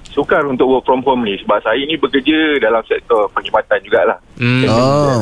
Sukar 0.09 0.43
untuk 0.45 0.67
work 0.67 0.83
from 0.83 1.01
home 1.01 1.23
ni 1.23 1.39
sebab 1.39 1.61
saya 1.61 1.79
ni 1.79 1.95
bekerja 1.95 2.59
dalam 2.59 2.83
sektor 2.85 3.31
perkhidmatan 3.31 3.79
jugalah. 3.83 4.19
hmm. 4.35 4.65
Oh 4.67 5.21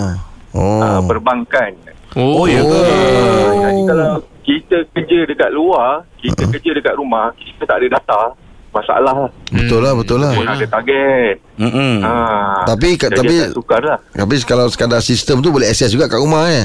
Oh 0.52 0.80
Uh, 0.80 1.00
perbankan. 1.04 1.70
Oh, 2.16 2.40
Oh, 2.40 2.44
ya 2.48 2.64
ke? 2.64 2.72
Uh, 2.72 3.52
jadi 3.60 3.80
kalau 3.84 4.10
kita 4.40 4.76
kerja 4.88 5.18
dekat 5.28 5.50
luar, 5.52 6.00
kita 6.16 6.48
kerja 6.48 6.70
dekat 6.72 6.94
rumah, 6.96 7.28
kita 7.36 7.68
tak 7.68 7.76
ada 7.76 7.86
data, 7.92 8.20
masalah 8.72 9.14
lah. 9.18 9.30
Betul 9.48 9.80
lah 9.80 9.92
Betul 9.92 10.18
lah 10.18 10.32
Pun 10.32 10.48
ada 10.48 10.64
target. 10.66 11.36
Mm-mm. 11.60 12.00
Ha. 12.00 12.12
Tapi- 12.64 12.96
tapi- 12.96 13.52
lah. 13.52 13.98
Tapi 14.14 14.34
kalau 14.44 14.64
sekadar 14.68 15.00
sistem 15.00 15.40
tu 15.40 15.48
Boleh 15.48 15.68
akses 15.68 15.92
juga 15.92 16.08
kat 16.08 16.16
rumah 16.16 16.48
eh 16.48 16.64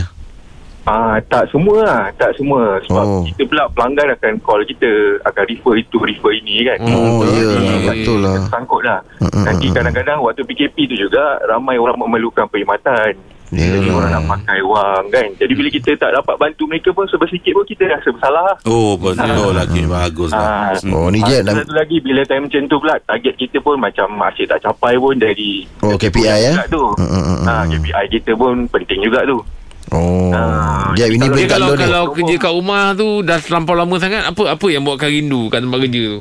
Ah, 0.83 1.21
tak 1.23 1.45
semua 1.47 1.77
lah, 1.79 2.03
tak 2.15 2.33
semua. 2.33 2.81
Sebab 2.81 3.03
Oh. 3.03 3.21
kita 3.23 3.45
pula 3.45 3.69
pelanggan 3.69 4.11
akan 4.11 4.33
call 4.41 4.61
kita, 4.63 4.89
akan 5.23 5.43
refer 5.45 5.75
itu, 5.77 5.97
refer 5.99 6.33
ini 6.35 6.65
kan. 6.65 6.77
Oh 6.87 7.21
ya. 7.23 7.49
Betul 7.87 8.17
lah 8.19 8.41
Sangkut 8.47 8.81
lah. 8.81 8.97
Nanti 9.21 9.69
kadang-kadang 9.69 10.17
waktu 10.19 10.41
PKP 10.41 10.89
tu 10.89 10.97
juga, 10.99 11.21
ramai 11.45 11.77
orang 11.77 11.97
memerlukan 11.97 12.45
perkhidmatan. 12.45 13.13
Jadi 13.51 13.83
Yelah. 13.83 13.93
orang 13.93 14.11
nak 14.15 14.23
pakai 14.31 14.63
wang 14.63 15.05
kan. 15.11 15.27
Jadi 15.35 15.51
bila 15.51 15.67
kita 15.67 15.91
tak 15.97 16.15
dapat 16.15 16.39
bantu 16.39 16.63
mereka 16.65 16.87
pun 16.89 17.03
sebab 17.03 17.27
sikit 17.27 17.51
pun 17.51 17.67
kita 17.67 17.83
rasa 17.85 18.07
bersalah. 18.09 18.55
Oh 18.63 18.95
betul 18.95 19.51
lah 19.51 19.67
Kim 19.67 19.85
Bagus 19.85 20.31
lah 20.31 20.71
Ah, 20.71 20.79
Oh 20.87 21.11
ni 21.11 21.19
je 21.19 21.43
Satu 21.43 21.75
lagi 21.75 21.99
bila 21.99 22.23
time 22.23 22.47
macam 22.47 22.63
tu 22.63 22.79
pula 22.79 22.95
target 23.01 23.35
kita 23.35 23.59
pun 23.59 23.75
macam 23.75 24.07
masih 24.09 24.47
tak 24.47 24.63
capai 24.63 24.95
pun 24.95 25.19
dari 25.19 25.67
Oh, 25.83 25.93
KPI, 25.93 26.31
ya? 26.47 26.51
juga 26.55 26.65
tu. 26.71 26.83
Mm, 26.95 27.03
mm, 27.03 27.23
mm, 27.27 27.39
Ha. 27.43 27.53
KPI 27.67 28.03
kita 28.13 28.31
pun 28.33 28.53
penting 28.65 28.99
juga 29.03 29.19
tu. 29.27 29.43
Oh 29.91 30.31
Ah, 30.31 30.95
Jeb 30.95 31.11
ini 31.11 31.19
kalau- 31.19 31.35
kalau 31.47 31.67
ni 31.69 31.83
kalau 31.83 32.03
kerja 32.15 32.35
kat 32.39 32.51
rumah 32.51 32.95
tu 32.95 33.19
dah 33.21 33.35
terlampau 33.37 33.75
lama 33.75 33.95
sangat 33.99 34.23
apa 34.23 34.55
apa 34.55 34.65
yang 34.67 34.87
buatkan 34.87 35.11
rindu 35.11 35.51
kat 35.51 35.59
tempat 35.59 35.79
kerja 35.83 36.01
tu? 36.07 36.19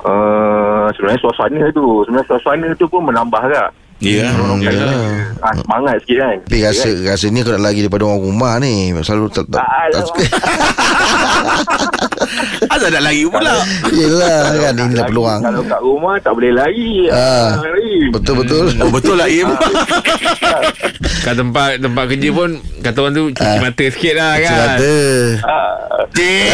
Uh, 0.00 0.88
sebenarnya 0.96 1.20
suasana 1.20 1.60
tu 1.72 1.84
sebenarnya 2.04 2.28
suasana 2.28 2.68
tu 2.74 2.84
pun 2.84 3.04
menambah 3.04 3.42
tak. 3.48 3.68
Ya 4.00 4.32
Orang 4.32 4.58
Ya. 4.58 4.72
kata, 4.72 4.88
ah, 5.38 5.52
semangat 5.54 5.94
sikit 6.00 6.16
kan. 6.18 6.36
Tapi 6.42 6.58
rasa 6.62 6.88
rasanya 7.04 7.40
kau 7.42 7.52
nak 7.52 7.62
lagi 7.62 7.80
daripada 7.80 8.04
orang 8.06 8.22
rumah 8.22 8.52
ni 8.56 8.74
Selalu 8.96 9.28
tak, 9.28 9.44
tak, 9.46 9.60
Ah, 9.60 9.84
tak 9.88 10.02
suka 10.02 10.24
Asal 12.72 12.88
nak 12.90 13.02
lari 13.02 13.24
pula 13.24 13.60
Yelah 13.90 14.40
kan 14.58 14.72
Ini 14.74 14.94
Lagi, 14.94 15.04
peluang 15.06 15.40
Kalau 15.42 15.60
kat 15.62 15.80
rumah 15.80 16.14
tak 16.18 16.32
boleh 16.32 16.48
lari. 16.50 17.08
Ah. 17.08 17.56
lari. 17.58 18.08
Betul-betul 18.08 18.64
Oh 18.78 18.88
betul 18.88 19.14
lah 19.14 19.28
Im 19.28 19.48
Kat 21.20 21.34
tempat 21.34 21.76
tempat 21.76 22.04
kerja 22.06 22.28
pun 22.30 22.48
kata 22.80 22.96
orang 22.98 23.12
tu 23.12 23.24
cuci 23.30 23.44
Ah. 23.46 23.60
mata 23.60 23.84
sikit 23.84 24.14
lah 24.14 24.32
kan. 24.38 24.48
Cerita 24.48 24.96
Ah, 25.44 25.76
Cik 26.10 26.48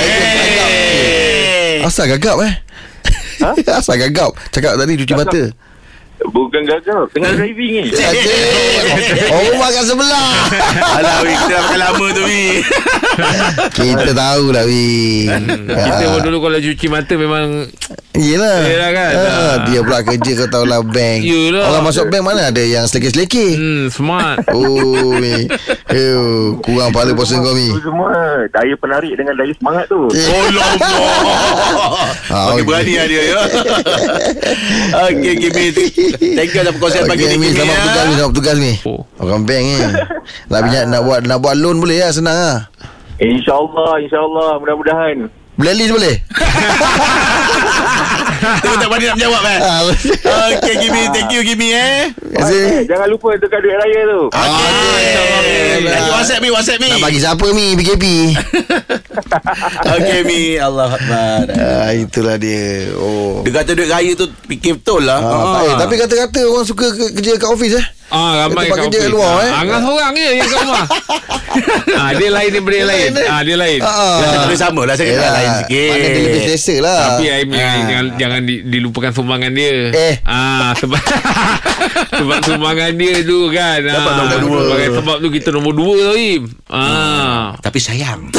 Asal 1.84 2.06
gagap 2.10 2.36
eh 2.42 2.54
Ha? 3.36 3.52
Asal 3.70 4.00
gagap 4.00 4.32
Cakap 4.48 4.74
tadi 4.74 4.96
cuci 4.96 5.14
mata 5.14 5.42
bukan 6.32 6.62
gagal. 6.64 7.00
Tengah 7.12 7.30
driving 7.37 7.70
ni. 7.76 7.82
Asyik 7.92 8.25
Orang 9.32 9.46
rumah 9.52 9.68
kat 9.68 9.85
sebelah 9.85 10.28
Alah 10.96 11.16
Wi 11.23 11.35
Kita 11.35 11.52
dah 11.52 11.61
makan 11.61 11.78
lama 11.78 12.06
tu 12.08 12.23
Wi 12.25 12.46
Kita 13.75 14.11
tahulah 14.16 14.64
Wi 14.64 14.88
Kita 15.66 16.04
pun 16.11 16.20
dulu 16.25 16.38
kalau 16.49 16.58
cuci 16.62 16.87
mata 16.88 17.14
memang 17.18 17.68
Yelah 18.16 18.58
Yelah 18.62 18.90
kan? 18.90 19.12
Ah, 19.12 19.25
Ah. 19.26 19.54
Dia 19.62 19.80
pula 19.80 20.00
kerja 20.00 20.30
kau 20.35 20.49
tahulah 20.50 20.80
bank 20.80 21.20
Yelah. 21.20 21.68
Orang 21.68 21.85
masuk 21.85 22.08
bank 22.08 22.25
mana 22.25 22.49
ada 22.49 22.58
yang 22.58 22.85
selekeh-selekeh 22.85 23.50
hmm, 23.54 23.85
smart. 23.88 24.40
Oh 24.56 25.12
Mi 25.14 25.44
Eww, 25.87 26.56
Kurang 26.61 26.90
pala 26.90 27.12
puasa 27.12 27.37
kau 27.37 27.52
Mi 27.52 27.68
semua 27.76 28.11
daya 28.49 28.75
penarik 28.75 29.12
dengan 29.14 29.35
daya 29.35 29.52
semangat 29.52 29.85
tu. 29.87 30.08
Oh 30.08 30.46
lama 30.49 30.88
Ah, 32.26 32.44
Bagi 32.50 32.64
berani 32.64 32.92
lah 32.94 33.06
dia 33.06 33.23
ya 33.23 33.40
Okay 35.06 35.32
okay 35.35 35.50
Mi 35.50 35.64
Thank 36.35 36.50
you 36.50 36.61
atas 36.61 36.73
perkongsian 36.73 37.04
pagi 37.04 37.23
Okay, 37.23 37.30
ni 37.30 37.38
Mi, 37.38 37.46
Kim, 37.46 37.56
selamat 37.58 37.70
ya. 37.70 37.82
bertugas 37.82 38.04
Mi, 38.04 38.14
selamat 38.14 38.30
bertugas 38.30 38.56
Mi. 38.56 38.73
Oh. 38.82 39.00
Orang 39.18 39.42
bank 39.44 39.62
ni. 39.62 39.76
Nak 40.46 40.61
pinjam 40.62 40.85
nak 40.87 41.00
buat 41.02 41.20
nak 41.23 41.38
buat 41.38 41.54
loan 41.54 41.76
boleh 41.78 41.99
lah 41.99 42.11
senang 42.11 42.35
ah. 42.35 42.58
InsyaAllah, 43.16 43.96
insyaAllah. 43.99 44.61
Mudah-mudahan. 44.61 45.16
Blacklist 45.56 45.88
boleh? 45.90 46.14
Tengok 48.36 48.76
tak 48.78 48.88
berani 48.88 49.04
nak 49.04 49.16
menjawab 49.16 49.42
eh 49.44 49.58
Ah, 49.58 49.80
Okay 50.52 50.75
Kimi 50.78 51.02
Thank 51.10 51.30
you 51.30 51.42
Kimi 51.42 51.68
eh. 51.70 52.12
Eh, 52.36 52.84
jangan 52.84 53.08
lupa 53.08 53.32
tukar 53.36 53.58
duit 53.58 53.75
raya 53.75 54.00
tu. 54.06 54.20
Okay 54.28 55.82
Nanti 55.82 56.10
WhatsApp 56.10 56.40
Mi 56.40 56.48
WhatsApp 56.48 56.78
Mi 56.78 56.88
Nak 56.90 57.00
bagi 57.02 57.18
siapa 57.18 57.46
Mi 57.50 57.66
PKP? 57.75 58.04
Okay 59.96 60.20
Mi 60.22 60.40
Allah 60.56 60.88
Akbar 60.90 61.48
ah, 61.48 61.90
itulah 61.92 62.36
dia. 62.36 62.92
Oh. 62.94 63.40
Dia 63.42 63.52
kata 63.56 63.72
duit 63.72 63.88
raya 63.88 64.12
tu 64.12 64.28
Fikir 64.46 64.76
betul 64.76 65.02
lah 65.02 65.18
Ah, 65.18 65.64
ah. 65.64 65.76
Tapi 65.78 65.94
kata-kata 65.96 66.40
orang 66.44 66.64
suka 66.64 66.86
ke, 66.88 67.04
kerja 67.12 67.36
kat 67.36 67.48
office 67.48 67.75
eh. 67.75 67.86
Ah, 68.06 68.46
ramai 68.46 68.70
Tempat 68.70 68.86
kerja 68.86 68.98
kat 69.02 69.10
luar, 69.10 69.32
eh. 69.42 69.50
Angan 69.52 69.80
seorang 69.82 70.12
je 70.14 70.28
yang 70.30 70.46
kat 70.46 70.58
rumah. 70.62 70.86
ah, 71.98 72.10
dia 72.14 72.28
lain 72.30 72.50
daripada 72.52 72.76
yang 72.76 72.88
lain. 72.88 73.10
Ah, 73.26 73.40
dia 73.42 73.56
lain. 73.56 73.80
Ah, 73.82 73.90
ah. 73.90 74.14
Dia 74.14 74.26
tak 74.30 74.46
boleh 74.46 74.60
sama 74.60 74.82
lah 74.86 74.94
Saya 74.94 75.10
Yelah. 75.10 75.32
lain 75.32 75.50
sikit 75.58 75.88
Mana 75.90 76.06
dia 76.06 76.20
lebih 76.22 76.40
selesa 76.44 76.75
lah. 76.78 77.00
Tapi 77.10 77.25
Aim 77.46 77.58
jangan, 77.58 77.82
jangan, 77.86 78.06
jangan 78.18 78.40
di, 78.42 78.54
dilupakan 78.66 79.12
sumbangan 79.14 79.52
dia. 79.54 79.90
Eh. 79.94 80.14
Ah 80.26 80.74
sebab 80.74 80.98
sebab 82.18 82.38
sumbangan 82.42 82.90
dia 82.98 83.22
tu 83.22 83.46
kan. 83.52 83.78
Dapat 83.84 84.10
ah, 84.10 84.16
nombor 84.18 84.38
dua. 84.42 84.58
Sebagai 84.66 84.88
sebab 84.98 85.16
tu 85.22 85.28
kita 85.30 85.48
nombor 85.54 85.72
dua 85.74 85.94
tu 85.94 86.06
Aim. 86.16 86.42
Ah. 86.66 87.54
Tapi 87.62 87.78
sayang 87.78 88.26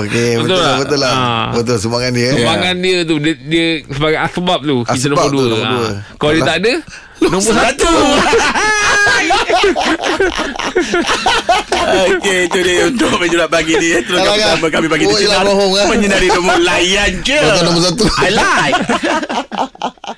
Okey, 0.00 0.30
betul, 0.40 0.46
Betul 0.46 0.60
lah, 0.60 0.76
betul 0.78 0.98
lah. 1.00 1.12
Ah. 1.12 1.46
Betul 1.56 1.76
semangat 1.80 2.10
dia. 2.14 2.30
Sumbangan 2.36 2.74
dia 2.78 2.98
tu 3.02 3.14
dia, 3.18 3.34
dia 3.34 3.66
sebagai 3.88 4.18
asbab 4.20 4.60
tu 4.62 4.76
kita 4.86 4.94
Asbab 4.94 5.10
nombor 5.10 5.30
tu 5.30 5.36
dua. 5.36 5.48
nombor 5.48 5.66
dua. 5.66 5.86
Ah. 5.88 5.94
Kalau 6.14 6.32
dia 6.32 6.42
Alah. 6.42 6.48
tak 6.48 6.56
ada 6.62 6.72
nombor 7.20 7.52
satu. 7.52 7.92
Okay 11.90 12.48
itu 12.48 12.58
dia 12.64 12.88
Untuk 12.88 13.10
menjulat 13.20 13.48
pagi 13.50 13.76
ni 13.76 13.88
eh. 13.98 14.02
Kalau 14.04 14.22
kan, 14.22 14.36
bersama 14.36 14.66
kami 14.72 14.86
pagi 14.88 15.04
oh, 15.06 15.14
di 15.16 15.24
yelah, 15.26 15.42
Sinar 15.42 15.50
bohong, 15.50 15.72
kan? 15.76 15.86
Menyinari 15.92 16.28
nombor 16.32 16.58
layan 16.62 17.10
je 17.24 17.40
Betul 17.40 17.64
nombor 17.68 17.82
satu. 17.90 18.04
I 18.22 18.30
like 18.32 18.80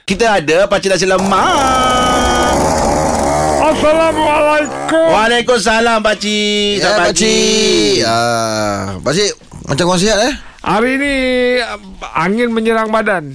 Kita 0.08 0.26
ada 0.38 0.58
Pakcik 0.70 0.90
Nasi 0.92 1.06
Lemak 1.08 2.56
Assalamualaikum. 3.62 5.06
Waalaikumsalam 5.10 5.98
Pakcik 6.04 6.82
Ya, 6.82 6.92
Selamat 6.92 7.08
pakcik. 7.08 7.96
Ah, 8.04 9.00
pakcik 9.00 9.30
macam 9.62 9.84
kau 9.88 9.98
sihat 9.98 10.18
eh? 10.28 10.34
Hari 10.62 10.92
ni 11.00 11.14
ah, 11.58 11.78
angin 12.22 12.52
menyerang 12.54 12.92
badan. 12.92 13.34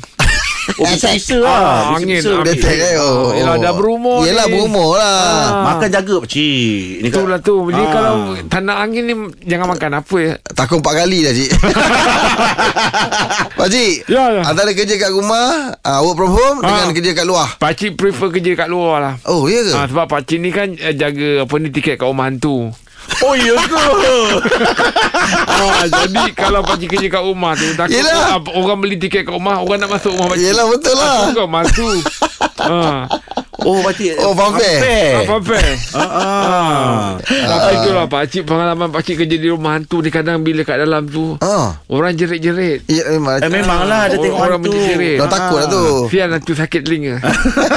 Oh 0.77 0.85
bisa-bisa 0.85 1.37
lah 1.37 1.89
Ah, 1.89 1.93
angin, 1.93 2.17
angin. 2.17 2.43
Detek 2.43 2.77
eh. 2.77 2.93
Oh, 2.97 3.31
Yelah, 3.31 3.57
dah 3.57 3.71
berumur 3.71 4.21
Yelah 4.21 4.45
ni. 4.45 4.51
berumur 4.53 4.93
lah. 4.93 5.01
Ah. 5.01 5.63
Makan 5.73 5.89
jaga 5.89 6.13
Pakcik 6.19 7.01
Ini 7.01 7.03
kan 7.03 7.07
Itulah 7.17 7.39
tu 7.39 7.55
Jadi 7.67 7.79
Ah. 7.79 7.89
kalau 7.89 8.13
tanah 8.45 8.75
angin 8.79 9.03
ni 9.03 9.13
Jangan 9.43 9.67
makan 9.69 9.91
apa 9.95 10.15
ya 10.17 10.31
Takut 10.47 10.77
empat 10.77 10.93
kali 10.95 11.17
dah 11.19 11.31
cik 11.31 11.49
Pakcik 13.57 13.93
Ya, 14.05 14.23
ya. 14.31 14.41
Antara 14.43 14.69
kerja 14.71 14.93
kat 14.95 15.09
rumah 15.09 15.73
uh, 15.75 15.99
Work 16.03 16.15
from 16.15 16.31
home 16.31 16.57
Ah. 16.59 16.79
Dengan 16.79 16.89
kerja 16.93 17.11
kat 17.15 17.25
luar 17.25 17.47
Pakcik 17.57 17.93
prefer 17.93 18.27
kerja 18.29 18.51
kat 18.55 18.67
luar 18.67 18.97
lah 18.99 19.13
Oh 19.25 19.45
ya 19.45 19.59
ke? 19.59 19.71
ha, 19.73 19.85
Sebab 19.85 20.05
pakcik 20.07 20.37
ni 20.37 20.49
kan 20.49 20.71
eh, 20.73 20.93
Jaga 20.93 21.41
apa 21.41 21.53
ni 21.57 21.67
Tiket 21.69 21.95
kat 21.95 22.05
rumah 22.05 22.27
hantu 22.27 22.69
Oh 23.17 23.33
ya 23.33 23.55
ke 23.55 23.71
Jadi 25.83 26.23
kalau 26.31 26.61
pakcik 26.61 26.89
kerja 26.89 27.07
kat 27.09 27.23
rumah 27.23 27.51
tu 27.53 27.65
Takut 27.73 27.93
Yelah. 27.93 28.35
ah, 28.35 28.39
Orang 28.53 28.79
beli 28.79 28.95
tiket 28.95 29.23
kat 29.23 29.33
rumah 29.33 29.59
Orang 29.59 29.79
nak 29.79 29.91
masuk 29.91 30.13
rumah 30.13 30.29
pakcik 30.29 30.45
Yelah 30.45 30.65
betul 30.67 30.93
lah 30.93 31.15
Takut 31.23 31.33
kau 31.35 31.47
hantu 31.49 31.87
ha. 32.61 32.77
Oh 33.59 33.81
Pakcik 33.81 34.13
Oh, 34.17 34.31
fanfare. 34.31 35.17
Apa 35.19 35.33
apa 35.35 35.57
Ah. 35.93 37.17
Tapi 37.17 37.73
itulah 37.75 38.05
pakcik 38.05 38.43
Pengalaman 38.43 38.87
pakcik 38.87 39.17
kerja 39.17 39.35
di 39.35 39.47
rumah 39.47 39.73
hantu 39.73 39.99
ni 39.99 40.09
Kadang 40.09 40.41
bila 40.41 40.61
kat 40.61 40.77
dalam 40.77 41.05
tu 41.05 41.33
Ah. 41.39 41.73
Orang 41.85 42.13
jerit-jerit 42.13 42.85
Ya, 42.85 43.09
memang. 43.09 43.39
Eh 43.39 43.49
memanglah 43.49 44.07
Dia 44.07 44.15
Oh, 44.15 44.21
tengok 44.21 44.39
orang 44.39 44.59
hantu 44.59 44.71
menjerit. 44.71 45.17
Dah 45.17 45.27
takut 45.27 45.57
lah 45.57 45.67
tu 45.67 45.83
Sian 46.07 46.29
hantu 46.29 46.53
sakit 46.53 46.81
telinga 46.81 47.15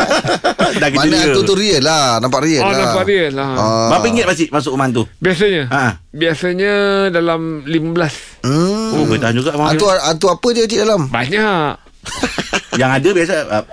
Dah 0.80 0.88
Mana 0.92 1.08
dia. 1.08 1.20
hantu 1.24 1.40
tu 1.42 1.54
real 1.54 1.80
lah 1.80 2.20
Nampak 2.20 2.40
real 2.42 2.60
Oh 2.60 2.68
lah 2.68 2.78
nampak 2.78 3.04
dia 3.06 3.24
lah 3.30 3.48
Ah. 3.50 3.88
Berapa 3.88 4.04
ringgit 4.04 4.24
Pakcik 4.24 4.48
Masuk 4.50 4.70
rumah 4.72 4.86
hantu 4.86 5.02
Biasanya 5.16 5.62
Ha. 5.66 5.82
Biasanya 6.10 6.72
dalam 7.08 7.40
15 7.64 8.44
hmm. 8.44 8.90
Oh 8.92 9.04
bertahan 9.06 9.32
juga. 9.32 9.54
Hantu, 9.54 9.86
hantu 9.88 10.26
apa 10.28 10.46
je 10.50 10.66
cik 10.66 10.80
dalam? 10.80 11.06
Banyak 11.06 11.70
Yang 12.78 12.90
ada 13.02 13.08
biasa 13.10 13.34
uh, 13.50 13.64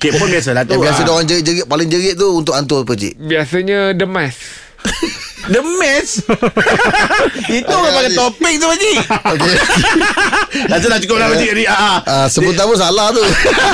Kek 0.00 0.12
pun 0.16 0.28
biasalah 0.32 0.62
tu 0.64 0.72
Yang 0.76 0.82
biasa 0.88 1.00
dia 1.04 1.12
orang 1.12 1.28
jerit-jerit 1.28 1.64
Paling 1.68 1.88
jerit 1.92 2.14
tu 2.16 2.28
Untuk 2.32 2.56
hantu 2.56 2.80
apa 2.80 2.92
cik? 2.96 3.12
Biasanya 3.20 3.92
demas 3.92 4.36
The 5.46 5.62
mess 5.78 6.08
Itu 7.58 7.70
orang 7.70 7.94
pakai 7.94 8.12
topik 8.14 8.54
tu 8.58 8.66
Pakcik. 8.66 8.96
Okay. 9.06 9.52
Rasa 10.72 10.86
dah 10.90 10.98
cukup 10.98 11.16
lah 11.18 11.26
Pakcik. 11.30 11.50
Ri- 11.54 11.68
ah, 11.70 11.78
ah. 11.78 11.98
Ah, 12.02 12.26
sebutan 12.26 12.66
pun 12.66 12.74
salah 12.74 13.14
tu. 13.14 13.22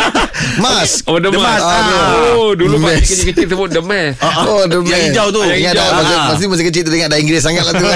Mas. 0.64 1.00
Oh 1.08 1.16
demas 1.16 1.40
Demas, 1.40 1.62
ah. 1.62 1.72
ah. 1.72 2.36
Oh 2.36 2.52
dulu 2.52 2.76
pakcik 2.76 3.32
kecil-kecil 3.32 3.46
sebut 3.48 3.70
Ah, 4.20 4.24
ah. 4.24 4.44
Oh, 4.44 4.62
the 4.68 4.78
Yang 4.84 5.00
man. 5.00 5.08
hijau 5.08 5.26
tu. 5.32 5.40
Yang 5.48 5.72
hijau. 5.72 5.80
dah 5.80 5.86
masa, 5.96 6.14
masa, 6.28 6.44
masa 6.52 6.62
kecil 6.68 6.82
tu 6.84 6.90
dengar 6.92 7.08
dah 7.08 7.18
Inggeris 7.18 7.42
sangat 7.42 7.64
lah 7.64 7.72
tu. 7.72 7.86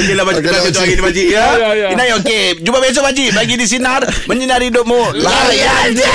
Okey 0.00 0.12
lah 0.16 0.24
Pakcik. 0.24 0.42
Lah, 0.48 0.60
untuk 0.64 0.80
hari 0.80 0.94
ni 0.96 1.02
Pakcik 1.04 1.26
ya. 1.28 1.36
Ya, 1.36 1.52
ya, 1.52 1.68
ya. 1.76 1.88
Inai 1.92 2.10
okey. 2.22 2.44
Jumpa 2.64 2.78
besok 2.80 3.02
Pakcik. 3.04 3.30
Bagi 3.36 3.54
di 3.60 3.66
Sinar 3.68 4.02
Menyinari 4.24 4.72
hidupmu. 4.72 5.20
Layan 5.20 5.88
je 5.92 6.14